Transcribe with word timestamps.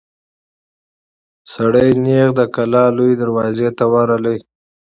سړی 1.53 1.89
نېغ 2.03 2.29
د 2.39 2.41
کلا 2.55 2.83
لويي 2.97 3.15
دروازې 3.21 3.69
ته 3.77 3.83
ورغی. 3.93 4.37